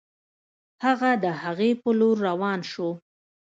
[0.85, 2.89] هغه د هغې په لور روان شو